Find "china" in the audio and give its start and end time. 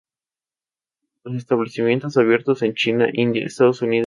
2.73-3.07